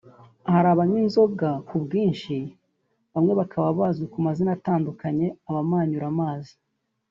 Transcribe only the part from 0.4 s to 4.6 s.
Hari abanywa inzoga ku bwinshi bamwe bakaba bazwi ku mazina